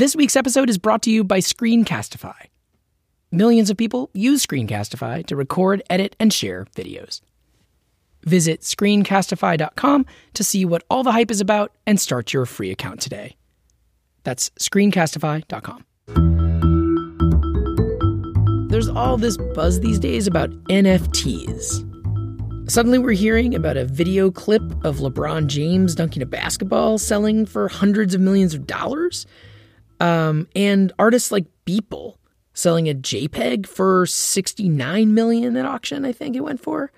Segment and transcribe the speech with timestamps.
[0.00, 2.46] This week's episode is brought to you by Screencastify.
[3.30, 7.20] Millions of people use Screencastify to record, edit, and share videos.
[8.24, 13.02] Visit screencastify.com to see what all the hype is about and start your free account
[13.02, 13.36] today.
[14.24, 15.84] That's screencastify.com.
[18.70, 22.70] There's all this buzz these days about NFTs.
[22.70, 27.68] Suddenly, we're hearing about a video clip of LeBron James dunking a basketball selling for
[27.68, 29.26] hundreds of millions of dollars.
[30.00, 32.16] Um, and artists like Beeple
[32.54, 36.90] selling a JPEG for 69 million at auction, I think it went for.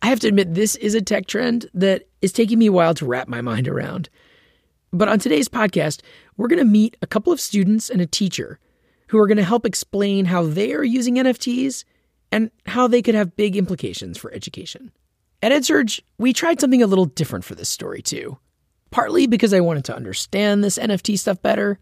[0.00, 2.94] I have to admit, this is a tech trend that is taking me a while
[2.94, 4.08] to wrap my mind around.
[4.92, 6.00] But on today's podcast,
[6.36, 8.58] we're going to meet a couple of students and a teacher
[9.08, 11.84] who are going to help explain how they are using NFTs
[12.32, 14.90] and how they could have big implications for education.
[15.42, 18.38] At EdSurge, we tried something a little different for this story too.
[18.90, 21.78] Partly because I wanted to understand this NFT stuff better,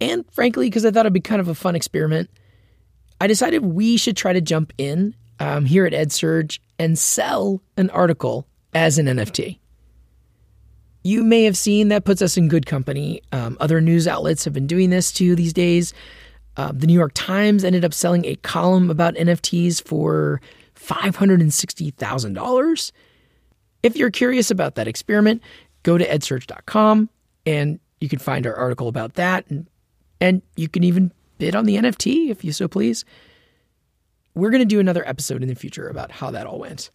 [0.00, 2.30] and frankly, because I thought it'd be kind of a fun experiment.
[3.20, 7.90] I decided we should try to jump in um, here at EdSurge and sell an
[7.90, 9.58] article as an NFT.
[11.02, 13.22] You may have seen that puts us in good company.
[13.32, 15.94] Um, other news outlets have been doing this too these days.
[16.56, 20.40] Uh, the New York Times ended up selling a column about NFTs for
[20.76, 22.92] $560,000.
[23.82, 25.42] If you're curious about that experiment,
[25.84, 27.08] go to edsurge.com
[27.46, 29.44] and you can find our article about that.
[29.48, 29.68] And,
[30.20, 33.04] and you can even bid on the NFT if you so please.
[34.34, 36.90] We're going to do another episode in the future about how that all went.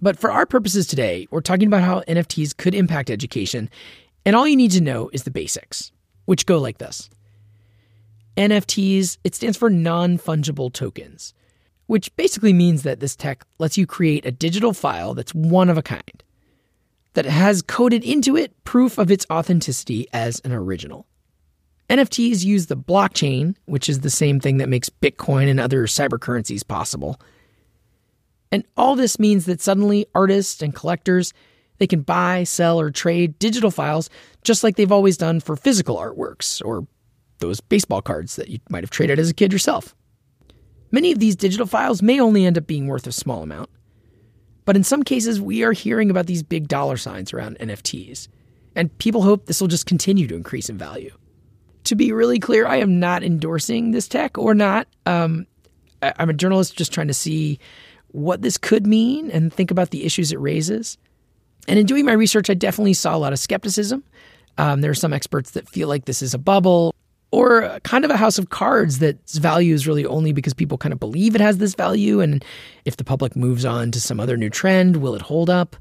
[0.00, 3.70] But for our purposes today, we're talking about how NFTs could impact education.
[4.24, 5.92] And all you need to know is the basics,
[6.24, 7.08] which go like this
[8.36, 11.34] NFTs, it stands for non fungible tokens,
[11.86, 15.78] which basically means that this tech lets you create a digital file that's one of
[15.78, 16.22] a kind,
[17.14, 21.06] that has coded into it proof of its authenticity as an original.
[21.92, 26.66] NFTs use the blockchain, which is the same thing that makes Bitcoin and other cybercurrencies
[26.66, 27.20] possible.
[28.50, 31.34] And all this means that suddenly artists and collectors
[31.76, 34.08] they can buy, sell or trade digital files
[34.42, 36.86] just like they've always done for physical artworks or
[37.40, 39.94] those baseball cards that you might have traded as a kid yourself.
[40.92, 43.68] Many of these digital files may only end up being worth a small amount.
[44.64, 48.28] But in some cases, we are hearing about these big dollar signs around NFTs,
[48.74, 51.12] and people hope this will just continue to increase in value
[51.84, 54.86] to be really clear, I am not endorsing this tech or not.
[55.06, 55.46] Um,
[56.02, 57.58] I'm a journalist just trying to see
[58.08, 60.98] what this could mean and think about the issues it raises.
[61.68, 64.02] And in doing my research, I definitely saw a lot of skepticism.
[64.58, 66.94] Um, there are some experts that feel like this is a bubble
[67.30, 70.92] or kind of a house of cards that's value is really only because people kind
[70.92, 72.20] of believe it has this value.
[72.20, 72.44] And
[72.84, 75.76] if the public moves on to some other new trend, will it hold up?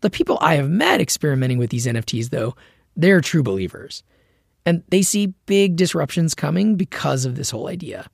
[0.00, 2.56] The people I have met experimenting with these NFTs, though,
[2.96, 4.02] they're true believers
[4.66, 8.08] and they see big disruptions coming because of this whole idea.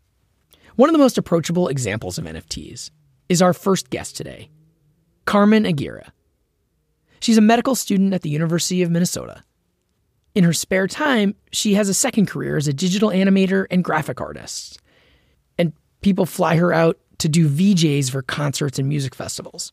[0.76, 2.90] One of the most approachable examples of NFTs
[3.28, 4.50] is our first guest today,
[5.24, 6.12] Carmen Aguirre.
[7.20, 9.42] She's a medical student at the University of Minnesota.
[10.34, 14.20] In her spare time, she has a second career as a digital animator and graphic
[14.20, 14.80] artist.
[15.56, 19.72] And people fly her out to do VJs for concerts and music festivals.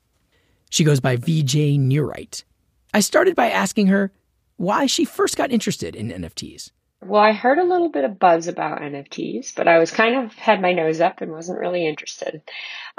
[0.70, 2.46] She goes by VJ Neurite.
[2.94, 4.12] I started by asking her
[4.58, 6.72] why she first got interested in NFTs.
[7.02, 10.34] Well, I heard a little bit of buzz about NFTs, but I was kind of
[10.34, 12.42] had my nose up and wasn't really interested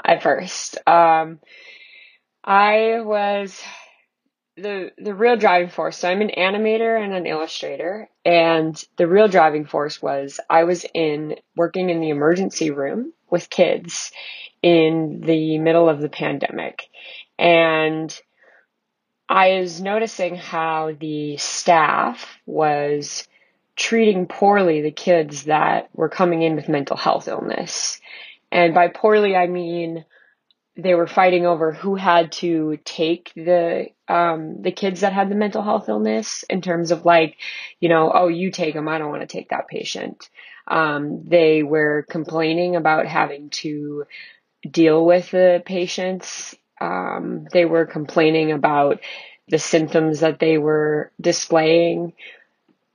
[0.03, 0.77] at first.
[0.87, 1.39] Um,
[2.43, 3.59] I was
[4.57, 5.97] the the real driving force.
[5.97, 10.85] So I'm an animator and an illustrator, and the real driving force was I was
[10.93, 14.11] in working in the emergency room with kids
[14.61, 16.89] in the middle of the pandemic,
[17.37, 18.17] and
[19.27, 23.27] I was noticing how the staff was
[23.75, 27.99] treating poorly the kids that were coming in with mental health illness.
[28.51, 30.05] And by poorly, I mean
[30.77, 35.35] they were fighting over who had to take the um, the kids that had the
[35.35, 37.37] mental health illness in terms of like,
[37.79, 40.29] you know, oh, you take them, I don't want to take that patient.
[40.67, 44.05] Um, they were complaining about having to
[44.69, 48.99] deal with the patients um, they were complaining about
[49.47, 52.13] the symptoms that they were displaying.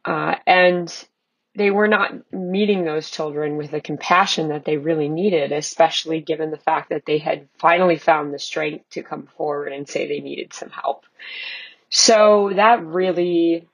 [0.05, 1.07] Uh, and
[1.55, 6.51] they were not meeting those children with the compassion that they really needed, especially given
[6.51, 10.21] the fact that they had finally found the strength to come forward and say they
[10.21, 11.05] needed some help.
[11.89, 13.69] So that really,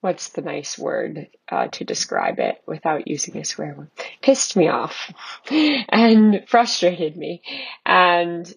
[0.00, 3.90] what's the nice word uh, to describe it without using a swear word?
[4.22, 5.12] Pissed me off
[5.50, 7.42] and frustrated me.
[7.84, 8.52] And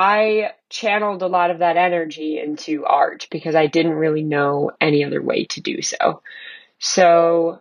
[0.00, 5.04] I channeled a lot of that energy into art because I didn't really know any
[5.04, 6.22] other way to do so.
[6.78, 7.58] So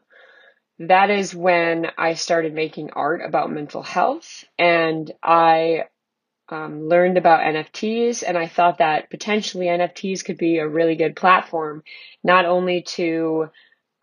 [0.77, 5.85] that is when I started making art about mental health and I
[6.49, 11.15] um, learned about NFTs and I thought that potentially NFTs could be a really good
[11.15, 11.81] platform,
[12.23, 13.49] not only to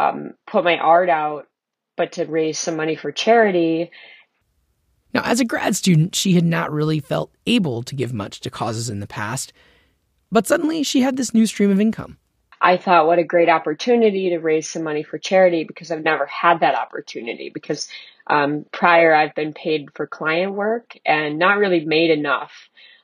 [0.01, 1.47] um, put my art out,
[1.97, 3.93] but to raise some money for charity.
[5.15, 8.51] Now, as a grad student, she had not really felt able to give much to
[8.51, 9.53] causes in the past,
[10.33, 12.19] but suddenly she had this new stream of income.
[12.61, 16.27] I thought, what a great opportunity to raise some money for charity because I've never
[16.27, 17.51] had that opportunity.
[17.53, 17.89] Because
[18.27, 22.53] um, prior, I've been paid for client work and not really made enough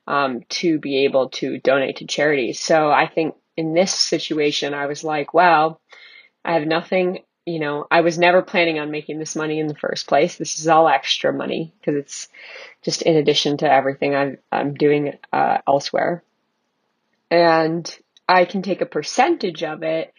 [0.06, 2.54] um, to be able to donate to charity.
[2.54, 5.80] So I think in this situation, I was like, well,
[6.44, 7.20] I have nothing.
[7.50, 10.36] You know, I was never planning on making this money in the first place.
[10.36, 12.28] This is all extra money because it's
[12.82, 16.22] just in addition to everything I'm, I'm doing uh, elsewhere.
[17.30, 17.98] And
[18.28, 20.12] I can take a percentage of it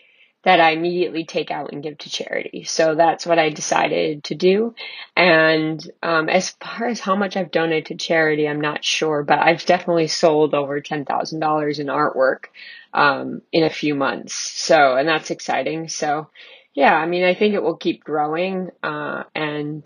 [0.43, 2.63] that I immediately take out and give to charity.
[2.63, 4.73] So that's what I decided to do.
[5.15, 9.39] And um, as far as how much I've donated to charity, I'm not sure, but
[9.39, 12.45] I've definitely sold over $10,000 in artwork
[12.93, 14.33] um, in a few months.
[14.33, 15.89] So, and that's exciting.
[15.89, 16.29] So,
[16.73, 18.71] yeah, I mean, I think it will keep growing.
[18.81, 19.85] Uh, and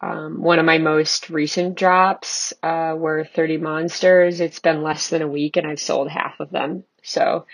[0.00, 4.40] um, one of my most recent drops uh, were 30 monsters.
[4.40, 6.84] It's been less than a week and I've sold half of them.
[7.02, 7.46] So,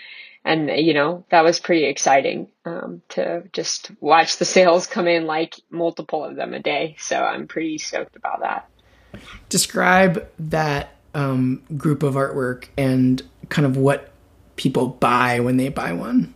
[0.43, 5.25] and you know, that was pretty exciting um, to just watch the sales come in
[5.25, 6.95] like multiple of them a day.
[6.99, 8.69] So I'm pretty stoked about that.
[9.49, 14.11] Describe that um, group of artwork and kind of what
[14.55, 16.33] people buy when they buy one.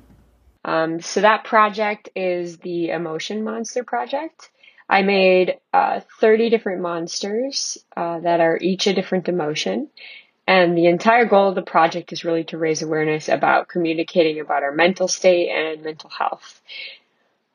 [0.63, 4.50] Um, so that project is the Emotion Monster Project.
[4.90, 9.90] I made uh, 30 different monsters uh, that are each a different emotion.
[10.48, 14.63] And the entire goal of the project is really to raise awareness about communicating about
[14.63, 16.62] our mental state and mental health.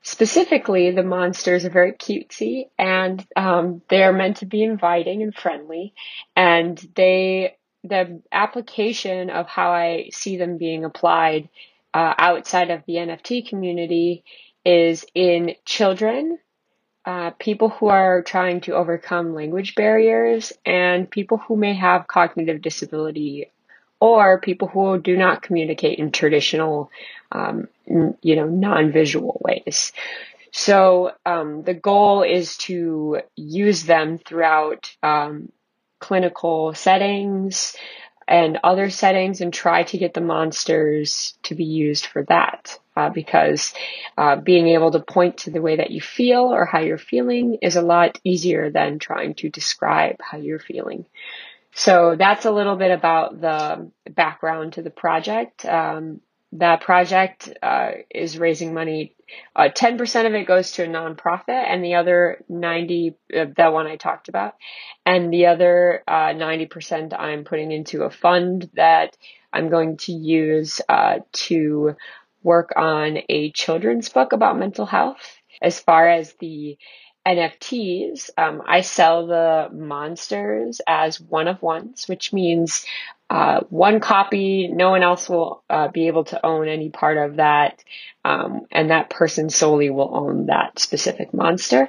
[0.02, 5.34] Specifically, the monsters are very cutesy and um, they are meant to be inviting and
[5.34, 5.94] friendly.
[6.36, 11.48] And they, the application of how I see them being applied
[11.94, 14.24] uh, outside of the NFT community
[14.64, 16.38] is in children
[17.06, 22.60] uh, people who are trying to overcome language barriers and people who may have cognitive
[22.60, 23.52] disability
[24.00, 26.90] or people who do not communicate in traditional,
[27.30, 29.92] um, you know, non-visual ways.
[30.50, 35.52] So um, the goal is to use them throughout um,
[36.00, 37.76] clinical settings
[38.28, 43.10] and other settings and try to get the monsters to be used for that uh,
[43.10, 43.72] because
[44.18, 47.58] uh, being able to point to the way that you feel or how you're feeling
[47.62, 51.06] is a lot easier than trying to describe how you're feeling.
[51.72, 55.64] So that's a little bit about the background to the project.
[55.66, 56.20] Um,
[56.58, 59.14] that project uh, is raising money.
[59.54, 63.86] Uh, 10% of it goes to a nonprofit, and the other 90, uh, that one
[63.86, 64.54] I talked about,
[65.04, 69.16] and the other 90% uh, I'm putting into a fund that
[69.52, 71.96] I'm going to use uh, to
[72.42, 75.40] work on a children's book about mental health.
[75.60, 76.76] As far as the
[77.26, 82.86] NFTs, um, I sell the monsters as one of ones, which means
[83.28, 84.68] uh, one copy.
[84.68, 87.82] No one else will uh, be able to own any part of that,
[88.24, 91.88] um, and that person solely will own that specific monster.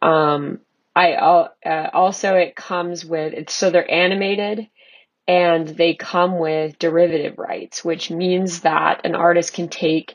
[0.00, 0.60] Um,
[0.94, 1.48] I uh,
[1.92, 4.68] also it comes with it's so they're animated
[5.26, 10.14] and they come with derivative rights, which means that an artist can take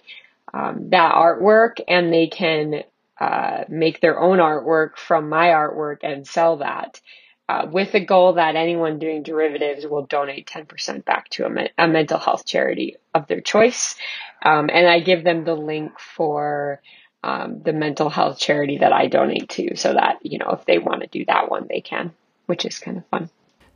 [0.54, 2.84] um, that artwork and they can
[3.20, 7.02] uh, make their own artwork from my artwork and sell that.
[7.50, 11.70] Uh, with the goal that anyone doing derivatives will donate 10% back to a, me-
[11.78, 13.96] a mental health charity of their choice.
[14.42, 16.82] Um, and I give them the link for
[17.24, 20.78] um, the mental health charity that I donate to so that, you know, if they
[20.78, 22.14] want to do that one, they can,
[22.48, 23.30] which is kind of fun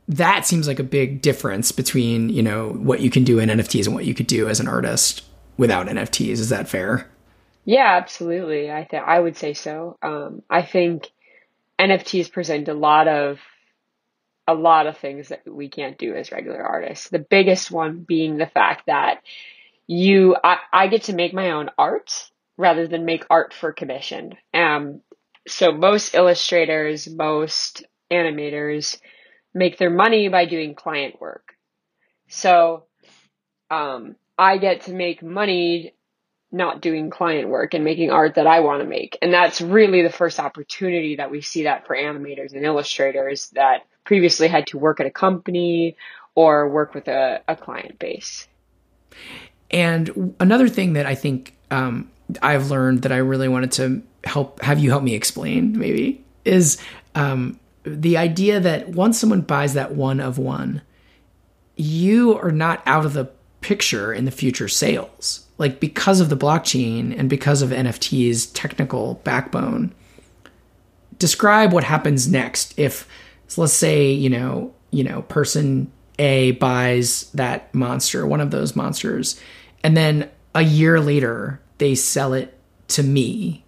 [0.08, 3.86] that seems like a big difference between you know what you can do in NFTs
[3.86, 5.24] and what you could do as an artist
[5.56, 6.32] without NFTs.
[6.32, 7.08] Is that fair?
[7.64, 8.70] Yeah, absolutely.
[8.70, 9.96] I think I would say so.
[10.02, 11.10] Um, I think
[11.78, 13.38] NFTs present a lot of
[14.48, 17.08] a lot of things that we can't do as regular artists.
[17.08, 19.22] The biggest one being the fact that
[19.86, 24.34] you I, I get to make my own art rather than make art for commission.
[24.52, 25.00] Um,
[25.46, 28.98] so most illustrators, most animators
[29.54, 31.54] make their money by doing client work.
[32.28, 32.84] So,
[33.70, 35.94] um, I get to make money
[36.52, 39.18] not doing client work and making art that I want to make.
[39.22, 43.86] And that's really the first opportunity that we see that for animators and illustrators that
[44.04, 45.96] previously had to work at a company
[46.34, 48.46] or work with a, a client base.
[49.70, 52.10] And another thing that I think um,
[52.42, 56.78] I've learned that I really wanted to help have you help me explain maybe is
[57.14, 60.82] um, the idea that once someone buys that one of one,
[61.76, 63.30] you are not out of the
[63.62, 65.46] picture in the future sales.
[65.58, 69.94] Like because of the blockchain and because of NFT's technical backbone.
[71.18, 73.06] Describe what happens next if
[73.46, 78.74] so let's say, you know, you know, person A buys that monster, one of those
[78.74, 79.38] monsters,
[79.84, 83.64] and then a year later they sell it to me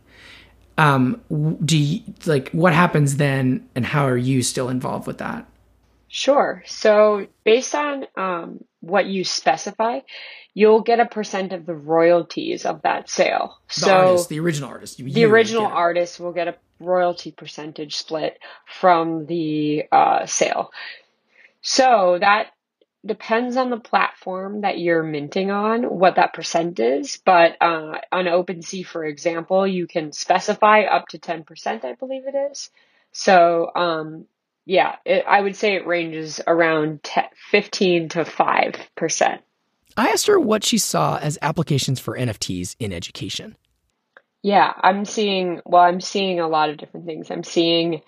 [0.79, 1.21] um
[1.65, 5.47] do you like what happens then and how are you still involved with that
[6.09, 10.01] sure so based on um what you specify
[10.55, 13.59] you'll get a percent of the royalties of that sale.
[13.69, 17.97] The so artist, the original artist you, the original artist will get a royalty percentage
[17.97, 20.71] split from the uh, sale.
[21.61, 22.51] So that
[23.05, 28.25] depends on the platform that you're minting on what that percent is but uh, on
[28.25, 32.71] OpenSea for example you can specify up to 10% i believe it is.
[33.13, 34.25] So um,
[34.67, 39.39] yeah it, i would say it ranges around 10, 15 to 5%
[39.97, 43.57] i asked her what she saw as applications for nfts in education
[44.43, 48.03] yeah i'm seeing well i'm seeing a lot of different things i'm seeing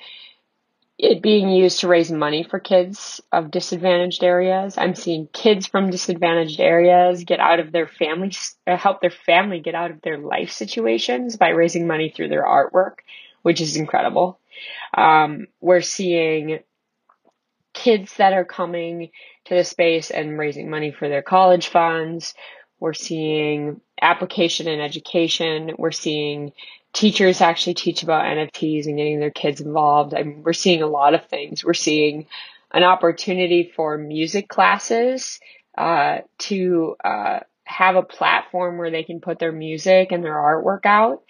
[0.98, 4.78] it being used to raise money for kids of disadvantaged areas.
[4.78, 8.32] I'm seeing kids from disadvantaged areas get out of their family,
[8.66, 12.44] uh, help their family get out of their life situations by raising money through their
[12.44, 13.00] artwork,
[13.42, 14.40] which is incredible.
[14.94, 16.60] Um, we're seeing
[17.72, 19.10] kids that are coming
[19.44, 22.34] to the space and raising money for their college funds.
[22.80, 25.72] We're seeing application and education.
[25.78, 26.52] We're seeing
[26.92, 30.14] teachers actually teach about NFTs and getting their kids involved.
[30.14, 31.62] I mean, we're seeing a lot of things.
[31.62, 32.26] We're seeing
[32.72, 35.38] an opportunity for music classes
[35.76, 40.86] uh, to uh, have a platform where they can put their music and their artwork
[40.86, 41.22] out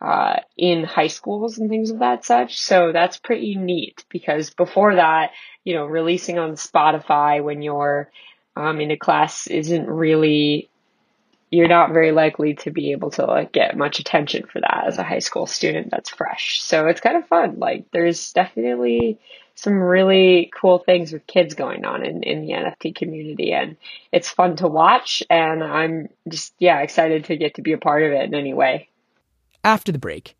[0.00, 2.60] uh, in high schools and things of that such.
[2.60, 5.30] So that's pretty neat because before that,
[5.64, 8.10] you know, releasing on Spotify when you're
[8.56, 10.68] um, in a class isn't really
[11.50, 14.98] you're not very likely to be able to like get much attention for that as
[14.98, 16.60] a high school student that's fresh.
[16.60, 17.60] So it's kind of fun.
[17.60, 19.20] Like there's definitely
[19.54, 23.76] some really cool things with kids going on in, in the NFT community and
[24.10, 28.02] it's fun to watch and I'm just yeah, excited to get to be a part
[28.02, 28.88] of it in any way.
[29.64, 30.36] After the break,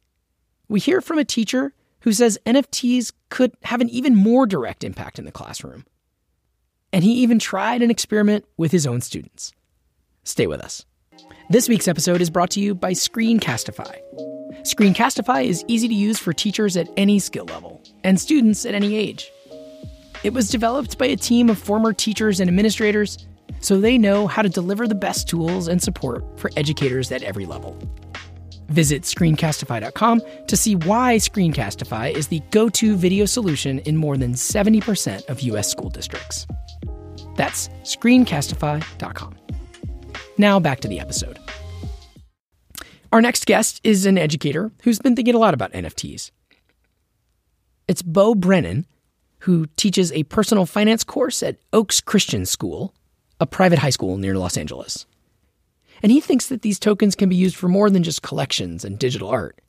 [0.69, 5.19] we hear from a teacher who says NFTs could have an even more direct impact
[5.19, 5.87] in the classroom.
[6.93, 9.53] And he even tried an experiment with his own students.
[10.25, 10.85] Stay with us.
[11.49, 13.97] This week's episode is brought to you by Screencastify.
[14.63, 18.95] Screencastify is easy to use for teachers at any skill level and students at any
[18.95, 19.33] age.
[20.23, 23.27] It was developed by a team of former teachers and administrators
[23.61, 27.47] so they know how to deliver the best tools and support for educators at every
[27.47, 27.79] level.
[28.69, 34.33] Visit screencastify.com to see why Screencastify is the go to video solution in more than
[34.33, 35.71] 70% of U.S.
[35.71, 36.47] school districts.
[37.37, 39.35] That's screencastify.com.
[40.39, 41.39] Now back to the episode.
[43.13, 46.33] Our next guest is an educator who's been thinking a lot about NFTs.
[47.87, 48.87] It's Bo Brennan,
[49.41, 52.95] who teaches a personal finance course at Oaks Christian School,
[53.39, 55.07] a private high school near Los Angeles.
[56.05, 58.99] And he thinks that these tokens can be used for more than just collections and
[58.99, 59.63] digital art.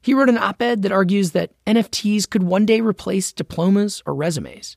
[0.00, 4.14] He wrote an op ed that argues that NFTs could one day replace diplomas or
[4.14, 4.76] resumes.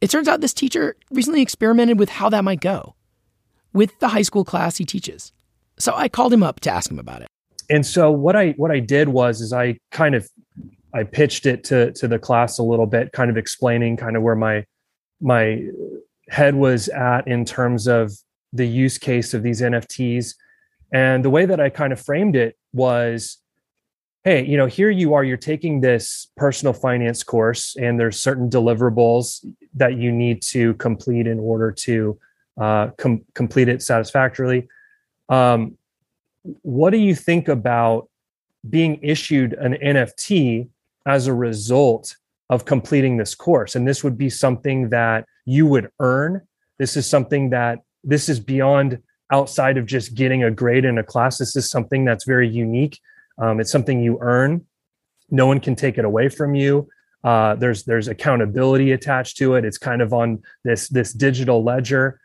[0.00, 2.94] It turns out this teacher recently experimented with how that might go
[3.74, 5.30] with the high school class he teaches.
[5.78, 7.28] So I called him up to ask him about it.
[7.68, 10.26] And so what I what I did was is I kind of
[10.94, 14.22] I pitched it to to the class a little bit, kind of explaining kind of
[14.22, 14.64] where my
[15.20, 15.62] my
[16.30, 18.10] head was at in terms of
[18.52, 20.34] the use case of these NFTs.
[20.92, 23.38] And the way that I kind of framed it was
[24.24, 28.48] hey, you know, here you are, you're taking this personal finance course, and there's certain
[28.48, 29.44] deliverables
[29.74, 32.18] that you need to complete in order to
[32.60, 34.68] uh, com- complete it satisfactorily.
[35.28, 35.76] Um,
[36.62, 38.08] what do you think about
[38.68, 40.68] being issued an NFT
[41.04, 42.16] as a result
[42.48, 43.74] of completing this course?
[43.74, 46.42] And this would be something that you would earn.
[46.78, 48.98] This is something that this is beyond
[49.30, 51.38] outside of just getting a grade in a class.
[51.38, 53.00] This is something that's very unique.
[53.38, 54.66] Um, it's something you earn.
[55.30, 56.88] No one can take it away from you.
[57.24, 59.64] Uh, there's there's accountability attached to it.
[59.64, 62.20] It's kind of on this this digital ledger.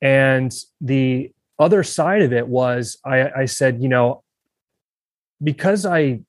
[0.00, 4.22] And the other side of it was I, I said, you know,
[5.42, 6.20] because I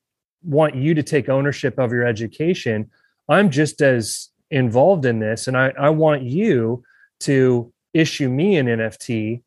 [0.42, 2.90] want you to take ownership of your education,
[3.28, 5.46] I'm just as involved in this.
[5.46, 6.82] And I, I want you
[7.20, 9.42] to issue me an NFT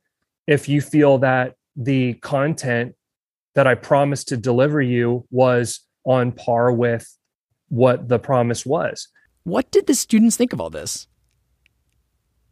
[0.47, 2.95] if you feel that the content
[3.55, 7.17] that I promised to deliver you was on par with
[7.69, 9.07] what the promise was.
[9.43, 11.07] What did the students think of all this?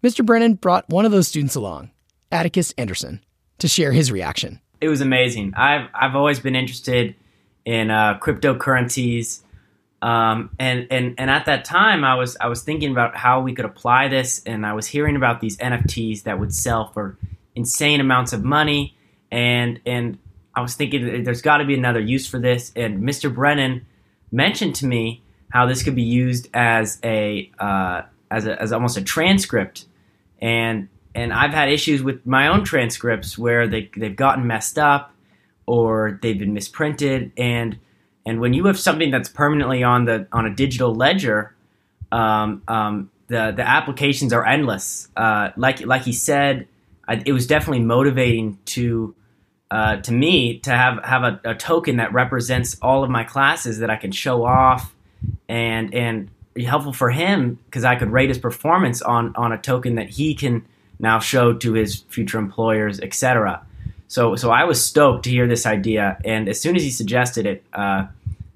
[0.03, 0.25] Mr.
[0.25, 1.91] Brennan brought one of those students along,
[2.31, 3.24] Atticus Anderson,
[3.60, 4.60] to share his reaction.
[4.79, 5.53] It was amazing.
[5.55, 7.15] I've I've always been interested
[7.65, 9.41] in uh, cryptocurrencies,
[10.01, 13.53] um, and and and at that time, I was I was thinking about how we
[13.53, 17.17] could apply this, and I was hearing about these NFTs that would sell for
[17.55, 18.96] insane amounts of money,
[19.31, 20.17] and and
[20.55, 22.72] I was thinking there's got to be another use for this.
[22.75, 23.34] And Mr.
[23.34, 23.86] Brennan
[24.31, 28.98] mentioned to me how this could be used as a uh, as a, as almost
[28.98, 29.86] a transcript,
[30.41, 35.13] and and I've had issues with my own transcripts where they they've gotten messed up
[35.67, 37.77] or they've been misprinted, and
[38.25, 41.55] and when you have something that's permanently on the on a digital ledger,
[42.11, 45.07] um, um, the the applications are endless.
[45.15, 46.67] Uh, like like he said,
[47.07, 49.15] I, it was definitely motivating to
[49.71, 53.79] uh, to me to have have a, a, token that represents all of my classes
[53.79, 54.93] that I can show off
[55.47, 56.29] and and
[56.63, 60.35] helpful for him because I could rate his performance on on a token that he
[60.35, 60.65] can
[60.99, 63.65] now show to his future employers, etc.
[64.12, 67.46] So so I was stoked to hear this idea, and as soon as he suggested
[67.46, 68.08] it, uh,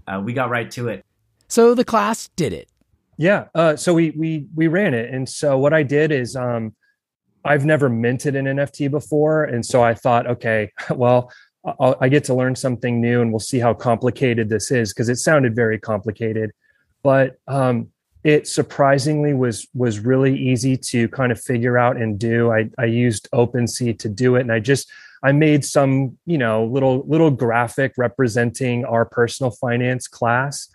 [0.06, 1.06] uh, we got right to it.
[1.48, 2.68] So the class did it.
[3.16, 3.46] Yeah.
[3.56, 6.76] Uh, so we we we ran it, and so what I did is um,
[7.46, 9.46] I've never minted an NFT before.
[9.46, 11.32] And so I thought, okay, well,
[11.64, 15.08] I'll, i get to learn something new and we'll see how complicated this is because
[15.08, 16.52] it sounded very complicated.
[17.02, 17.92] But um,
[18.26, 22.52] it surprisingly was was really easy to kind of figure out and do.
[22.52, 24.92] I, I used OpenSea to do it, and I just
[25.26, 30.70] I made some you know little little graphic representing our personal finance class.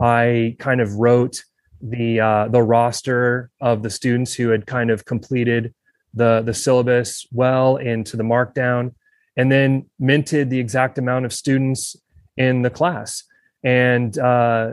[0.00, 1.42] I kind of wrote
[1.82, 5.74] the uh, the roster of the students who had kind of completed
[6.14, 8.94] the the syllabus well into the markdown
[9.36, 11.96] and then minted the exact amount of students
[12.36, 13.24] in the class
[13.64, 14.72] and uh,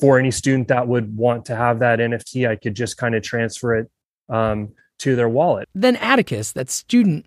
[0.00, 3.22] for any student that would want to have that nft i could just kind of
[3.22, 3.90] transfer it
[4.28, 7.24] um, to their wallet then atticus that student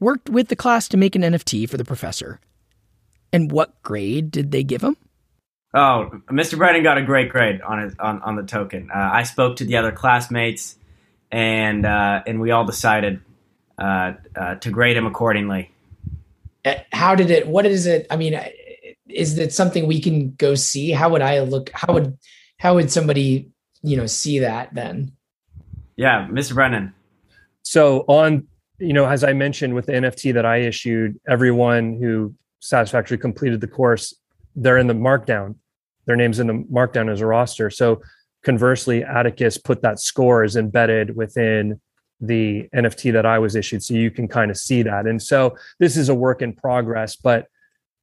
[0.00, 2.40] worked with the class to make an nft for the professor
[3.32, 4.96] and what grade did they give him
[5.74, 9.22] oh mr brennan got a great grade on his on, on the token uh, i
[9.22, 10.76] spoke to the other classmates
[11.30, 13.20] and uh, and we all decided
[13.78, 15.70] uh, uh, to grade him accordingly.
[16.64, 17.46] Uh, how did it?
[17.46, 18.06] What is it?
[18.10, 18.48] I mean, uh,
[19.08, 20.90] is it something we can go see?
[20.90, 21.70] How would I look?
[21.72, 22.18] How would
[22.58, 23.50] how would somebody
[23.82, 25.12] you know see that then?
[25.96, 26.54] Yeah, Mr.
[26.54, 26.94] Brennan.
[27.62, 28.48] So on
[28.80, 33.60] you know, as I mentioned with the NFT that I issued, everyone who satisfactorily completed
[33.60, 34.14] the course,
[34.56, 35.56] they're in the markdown.
[36.06, 37.70] Their names in the markdown as a roster.
[37.70, 38.00] So
[38.42, 41.80] conversely, Atticus put that score is embedded within
[42.20, 43.82] the NFT that I was issued.
[43.82, 45.06] So you can kind of see that.
[45.06, 47.46] And so this is a work in progress, but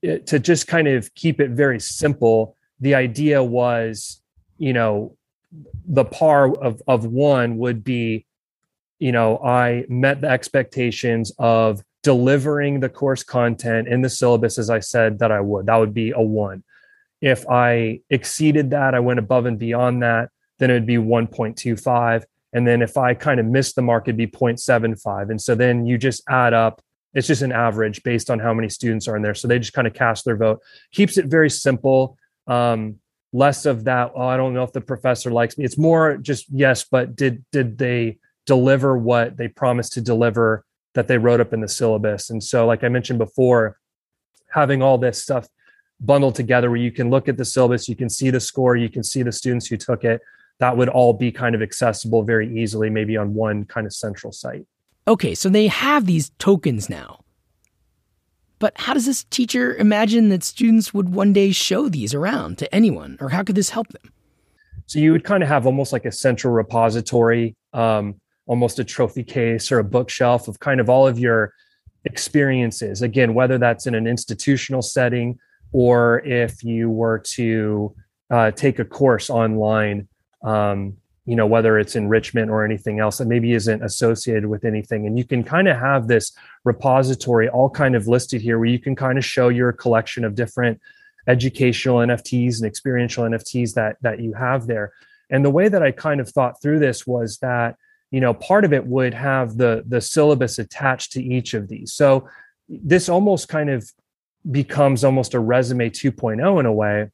[0.02, 4.22] it, to just kind of keep it very simple, the idea was,
[4.58, 5.18] you know,
[5.88, 8.27] the par of, of one would be,
[9.00, 14.70] you know, I met the expectations of delivering the course content in the syllabus as
[14.70, 15.66] I said that I would.
[15.66, 16.64] That would be a one.
[17.22, 20.30] If I exceeded that, I went above and beyond that,
[20.60, 22.24] then it would be 1.25.
[22.54, 25.30] And then if I kind of missed the mark, it'd be 0.75.
[25.30, 26.82] And so then you just add up.
[27.14, 29.34] It's just an average based on how many students are in there.
[29.34, 30.62] So they just kind of cast their vote.
[30.92, 32.18] Keeps it very simple.
[32.46, 33.00] Um,
[33.34, 34.12] less of that.
[34.16, 35.66] Oh, I don't know if the professor likes me.
[35.66, 41.08] It's more just yes, but did did they deliver what they promised to deliver that
[41.08, 42.32] they wrote up in the syllabus?
[42.32, 43.78] And so, like I mentioned before,
[44.50, 45.48] having all this stuff
[46.00, 48.90] bundled together where you can look at the syllabus, you can see the score, you
[48.90, 50.22] can see the students who took it.
[50.60, 54.34] That would all be kind of accessible very easily, maybe on one kind of central
[54.34, 54.66] site.
[55.08, 57.24] Okay, so they have these tokens now.
[58.60, 62.74] But how does this teacher imagine that students would one day show these around to
[62.74, 64.12] anyone, or how could this help them?
[64.88, 68.16] So you would kind of have almost like a central repository, um,
[68.48, 71.54] almost a trophy case or a bookshelf of kind of all of your
[72.06, 73.02] experiences.
[73.02, 75.38] Again, whether that's in an institutional setting
[75.72, 77.94] or if you were to
[78.30, 80.08] uh, take a course online,
[80.44, 85.06] um, you know, whether it's enrichment or anything else that maybe isn't associated with anything.
[85.06, 86.32] And you can kind of have this
[86.64, 90.36] repository all kind of listed here where you can kind of show your collection of
[90.36, 90.80] different
[91.28, 94.94] educational NFTs and experiential NFTs that that you have there.
[95.30, 97.76] And the way that I kind of thought through this was that,
[98.12, 101.94] you know, part of it would have the the syllabus attached to each of these.
[101.94, 102.28] So
[102.70, 103.90] this almost kind of
[104.50, 107.10] becomes almost a resume 2.0 in a way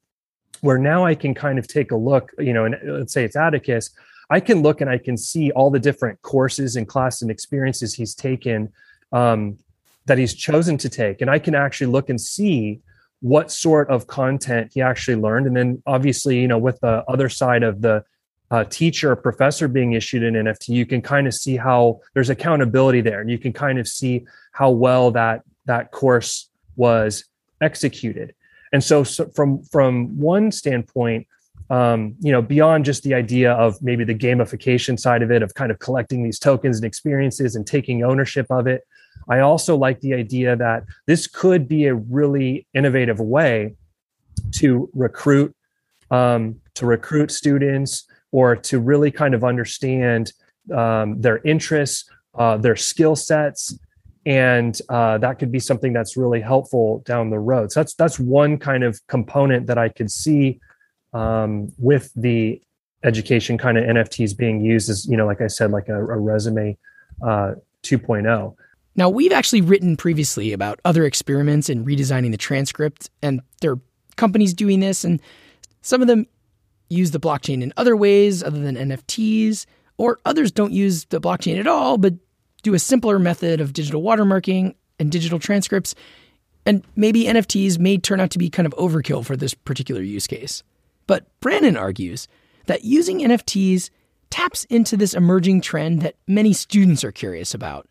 [0.62, 3.36] where now I can kind of take a look, you know, and let's say it's
[3.36, 3.90] Atticus,
[4.30, 7.94] I can look and I can see all the different courses and classes and experiences
[7.94, 8.72] he's taken
[9.12, 9.58] um,
[10.06, 12.82] that he's chosen to take and i can actually look and see
[13.22, 17.30] what sort of content he actually learned and then obviously you know with the other
[17.30, 18.04] side of the
[18.54, 22.30] uh, teacher or professor being issued an nft you can kind of see how there's
[22.30, 27.26] accountability there and you can kind of see how well that that course was
[27.62, 28.34] executed.
[28.72, 31.28] And so, so from from one standpoint
[31.70, 35.54] um, you know, beyond just the idea of maybe the gamification side of it, of
[35.56, 38.84] kind of collecting these tokens and experiences and taking ownership of it,
[39.30, 43.76] I also like the idea that this could be a really innovative way
[44.56, 45.56] to recruit
[46.12, 50.34] um, to recruit students or to really kind of understand
[50.74, 53.78] um, their interests, uh, their skill sets,
[54.26, 57.72] and uh, that could be something that's really helpful down the road.
[57.72, 60.60] So that's that's one kind of component that I could see
[61.14, 62.62] um, with the
[63.04, 66.18] education kind of NFTs being used as, you know, like I said, like a, a
[66.18, 66.78] resume
[67.22, 68.56] uh, 2.0.
[68.96, 73.80] Now, we've actually written previously about other experiments in redesigning the transcript, and there are
[74.16, 75.22] companies doing this, and
[75.82, 76.28] some of them
[76.94, 79.66] use the blockchain in other ways other than NFTs,
[79.98, 82.14] or others don't use the blockchain at all, but
[82.64, 85.96] do a simpler method of digital watermarking and digital transcripts.
[86.66, 90.28] And maybe NFTs may turn out to be kind of overkill for this particular use
[90.28, 90.64] case.
[91.08, 92.28] But Brennan argues
[92.68, 93.90] that using NFTs
[94.30, 97.88] taps into this emerging trend that many students are curious about,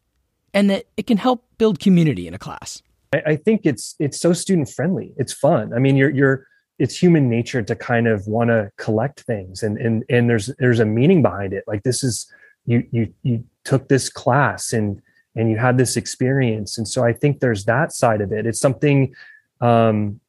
[0.55, 2.83] and that it can help build community in a class.
[3.27, 5.13] I think it's it's so student friendly.
[5.19, 5.75] It's fun.
[5.75, 6.47] I mean, you're you're
[6.79, 10.81] it's human nature to kind of want to collect things, and and and there's there's
[10.81, 11.65] a meaning behind it.
[11.67, 12.31] Like this is
[12.67, 15.01] you you you took this class and
[15.35, 18.47] and you had this experience, and so I think there's that side of it.
[18.47, 19.15] It's something
[19.61, 20.21] um,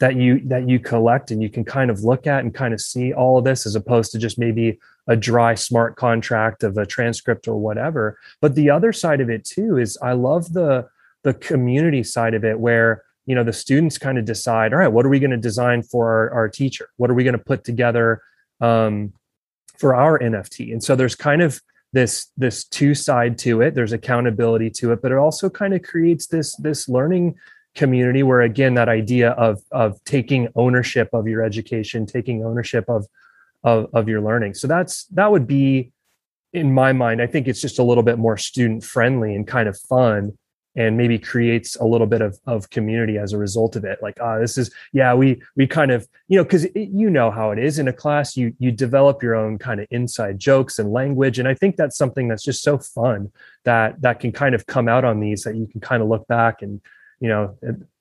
[0.00, 2.80] that you that you collect and you can kind of look at and kind of
[2.80, 6.86] see all of this as opposed to just maybe a dry smart contract of a
[6.86, 10.86] transcript or whatever but the other side of it too is i love the
[11.22, 14.88] the community side of it where you know the students kind of decide all right
[14.88, 16.88] what are we going to design for our, our teacher?
[16.96, 18.22] What are we going to put together
[18.60, 19.12] um,
[19.78, 21.62] for our nft and so there's kind of
[21.92, 23.74] this this two side to it.
[23.76, 27.36] There's accountability to it but it also kind of creates this this learning
[27.76, 33.06] community where again that idea of of taking ownership of your education taking ownership of
[33.62, 34.54] of, of your learning.
[34.54, 35.92] So that's that would be
[36.52, 39.68] in my mind i think it's just a little bit more student friendly and kind
[39.68, 40.36] of fun
[40.76, 43.98] and maybe creates a little bit of, of community as a result of it.
[44.02, 47.50] Like ah this is yeah we we kind of you know because you know how
[47.50, 48.36] it is in a class.
[48.36, 51.38] You you develop your own kind of inside jokes and language.
[51.38, 53.32] And i think that's something that's just so fun
[53.64, 56.26] that that can kind of come out on these that you can kind of look
[56.28, 56.80] back and
[57.20, 57.56] you know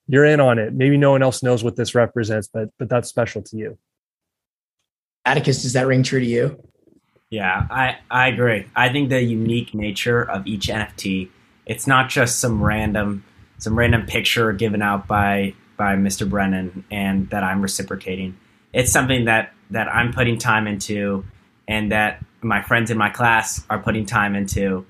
[0.07, 0.73] you're in on it.
[0.73, 3.77] Maybe no one else knows what this represents but but that's special to you.
[5.25, 6.63] Atticus does that ring true to you?
[7.31, 8.67] Yeah i i agree.
[8.75, 11.29] I think the unique nature of each nft
[11.69, 13.23] it's not just some random
[13.59, 18.37] some random picture given out by by mr Brennan and that i'm reciprocating
[18.73, 21.23] it's something that that i'm putting time into
[21.69, 24.85] and that my friends in my class are putting time into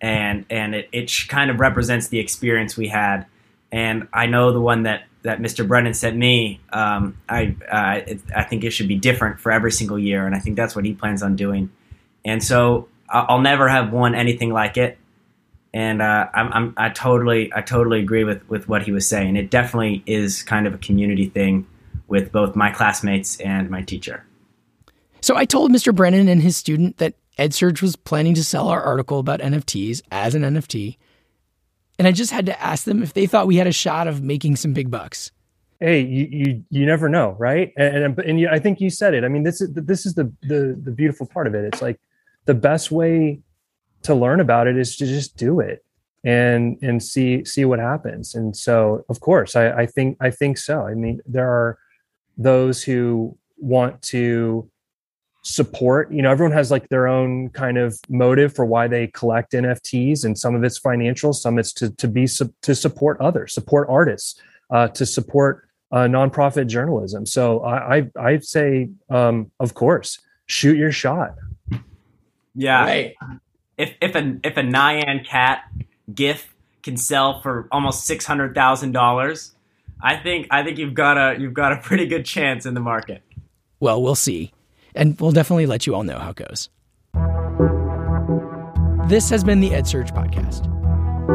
[0.00, 3.26] and and it, it kind of represents the experience we had
[3.72, 5.66] and I know the one that that Mr.
[5.66, 6.60] Brennan sent me.
[6.72, 10.34] Um, I uh, it, I think it should be different for every single year, and
[10.34, 11.72] I think that's what he plans on doing.
[12.24, 14.98] And so I'll never have won anything like it.
[15.74, 19.36] And uh, I'm, I'm I totally I totally agree with with what he was saying.
[19.36, 21.66] It definitely is kind of a community thing
[22.08, 24.24] with both my classmates and my teacher.
[25.22, 25.94] So I told Mr.
[25.94, 30.34] Brennan and his student that EdSurge was planning to sell our article about NFTs as
[30.34, 30.98] an NFT
[32.02, 34.22] and I just had to ask them if they thought we had a shot of
[34.22, 35.30] making some big bucks.
[35.80, 37.72] Hey, you you, you never know, right?
[37.76, 39.24] And and, and you, I think you said it.
[39.24, 41.64] I mean, this is this is the the the beautiful part of it.
[41.64, 42.00] It's like
[42.44, 43.40] the best way
[44.04, 45.84] to learn about it is to just do it
[46.24, 48.34] and and see see what happens.
[48.34, 50.86] And so, of course, I, I think I think so.
[50.86, 51.78] I mean, there are
[52.36, 54.68] those who want to
[55.44, 59.52] support you know everyone has like their own kind of motive for why they collect
[59.52, 62.28] nfts and some of it's financial some it's to, to be
[62.60, 68.44] to support others support artists uh, to support uh, nonprofit journalism so i i i'd
[68.44, 71.34] say um, of course shoot your shot
[72.54, 73.14] yeah right.
[73.78, 75.64] If if a if a nyan cat
[76.14, 79.54] gif can sell for almost six hundred thousand dollars
[80.00, 82.80] i think i think you've got a you've got a pretty good chance in the
[82.80, 83.22] market
[83.80, 84.52] well we'll see
[84.94, 86.68] and we'll definitely let you all know how it goes.
[89.08, 90.68] This has been the Ed EdSurge Podcast.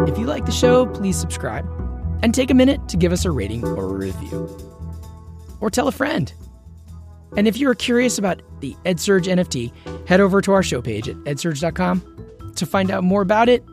[0.10, 1.66] If you like the show, please subscribe
[2.24, 4.58] and take a minute to give us a rating or a review.
[5.60, 6.32] Or tell a friend.
[7.36, 11.16] And if you're curious about the EdSurge NFT, head over to our show page at
[11.18, 13.64] edsurge.com to find out more about it.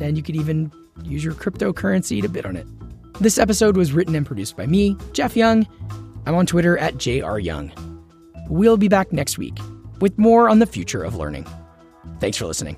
[0.00, 0.72] And you could even
[1.04, 2.66] use your cryptocurrency to bid on it.
[3.20, 5.66] This episode was written and produced by me, Jeff Young.
[6.26, 7.72] I'm on Twitter at JRYoung.
[8.48, 9.58] We'll be back next week
[10.00, 11.46] with more on the future of learning.
[12.20, 12.76] Thanks for listening.